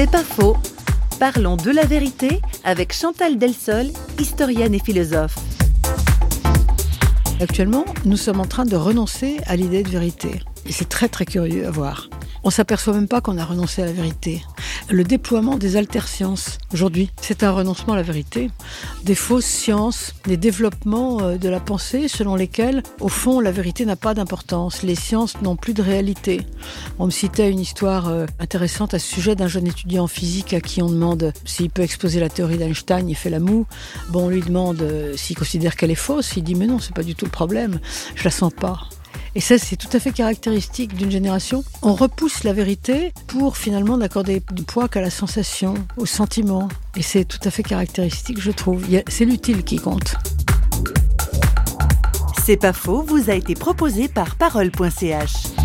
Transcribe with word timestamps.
C'est 0.00 0.08
pas 0.08 0.22
faux. 0.22 0.56
Parlons 1.18 1.56
de 1.56 1.72
la 1.72 1.84
vérité 1.84 2.40
avec 2.62 2.92
Chantal 2.92 3.36
Delsol, 3.36 3.86
historienne 4.20 4.72
et 4.72 4.78
philosophe. 4.78 5.34
Actuellement, 7.40 7.84
nous 8.04 8.16
sommes 8.16 8.38
en 8.38 8.46
train 8.46 8.64
de 8.64 8.76
renoncer 8.76 9.38
à 9.46 9.56
l'idée 9.56 9.82
de 9.82 9.88
vérité. 9.88 10.40
Et 10.66 10.70
c'est 10.70 10.88
très 10.88 11.08
très 11.08 11.24
curieux 11.24 11.66
à 11.66 11.72
voir. 11.72 12.08
On 12.44 12.50
s'aperçoit 12.50 12.94
même 12.94 13.08
pas 13.08 13.20
qu'on 13.20 13.38
a 13.38 13.44
renoncé 13.44 13.82
à 13.82 13.86
la 13.86 13.92
vérité. 13.92 14.42
Le 14.90 15.04
déploiement 15.04 15.56
des 15.56 15.76
altersciences 15.76 16.58
aujourd'hui, 16.72 17.10
c'est 17.20 17.42
un 17.42 17.50
renoncement 17.50 17.94
à 17.94 17.96
la 17.96 18.02
vérité. 18.02 18.50
Des 19.04 19.14
fausses 19.14 19.44
sciences, 19.44 20.14
des 20.26 20.36
développements 20.36 21.20
euh, 21.20 21.36
de 21.36 21.48
la 21.48 21.60
pensée 21.60 22.08
selon 22.08 22.36
lesquels, 22.36 22.82
au 23.00 23.08
fond, 23.08 23.40
la 23.40 23.50
vérité 23.50 23.84
n'a 23.84 23.96
pas 23.96 24.14
d'importance. 24.14 24.82
Les 24.82 24.94
sciences 24.94 25.40
n'ont 25.42 25.56
plus 25.56 25.74
de 25.74 25.82
réalité. 25.82 26.40
On 26.98 27.06
me 27.06 27.10
citait 27.10 27.50
une 27.50 27.60
histoire 27.60 28.08
euh, 28.08 28.26
intéressante 28.38 28.94
à 28.94 28.98
ce 28.98 29.06
sujet 29.06 29.34
d'un 29.34 29.48
jeune 29.48 29.66
étudiant 29.66 30.04
en 30.04 30.08
physique 30.08 30.54
à 30.54 30.60
qui 30.60 30.82
on 30.82 30.88
demande 30.88 31.32
s'il 31.44 31.70
peut 31.70 31.82
exposer 31.82 32.20
la 32.20 32.28
théorie 32.28 32.58
d'Einstein. 32.58 33.08
Il 33.08 33.14
fait 33.14 33.30
la 33.30 33.40
moue. 33.40 33.66
Bon, 34.10 34.26
on 34.26 34.28
lui 34.28 34.42
demande 34.42 34.80
euh, 34.82 35.16
s'il 35.16 35.36
considère 35.36 35.76
qu'elle 35.76 35.90
est 35.90 35.94
fausse. 35.94 36.36
Il 36.36 36.44
dit 36.44 36.54
mais 36.54 36.66
non, 36.66 36.78
c'est 36.78 36.94
pas 36.94 37.02
du 37.02 37.14
tout 37.14 37.24
le 37.24 37.30
problème. 37.30 37.80
Je 38.14 38.24
la 38.24 38.30
sens 38.30 38.52
pas. 38.52 38.88
Et 39.34 39.40
ça, 39.40 39.58
c'est 39.58 39.76
tout 39.76 39.88
à 39.92 40.00
fait 40.00 40.12
caractéristique 40.12 40.94
d'une 40.94 41.10
génération. 41.10 41.64
On 41.82 41.94
repousse 41.94 42.44
la 42.44 42.52
vérité 42.52 43.12
pour 43.26 43.56
finalement 43.56 43.96
n'accorder 43.96 44.42
du 44.52 44.62
poids 44.62 44.88
qu'à 44.88 45.00
la 45.00 45.10
sensation, 45.10 45.74
au 45.96 46.06
sentiment. 46.06 46.68
Et 46.96 47.02
c'est 47.02 47.24
tout 47.24 47.40
à 47.44 47.50
fait 47.50 47.62
caractéristique, 47.62 48.40
je 48.40 48.50
trouve. 48.50 48.84
C'est 49.08 49.24
l'utile 49.24 49.62
qui 49.64 49.76
compte. 49.76 50.14
C'est 52.44 52.56
pas 52.56 52.72
faux, 52.72 53.02
vous 53.02 53.28
a 53.30 53.34
été 53.34 53.54
proposé 53.54 54.08
par 54.08 54.36
parole.ch. 54.36 55.57